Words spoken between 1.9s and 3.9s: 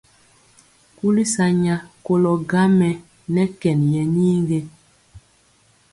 kolɔ gaŋ mɛ nɛ kɛn